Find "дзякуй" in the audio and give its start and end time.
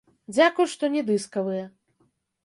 0.35-0.67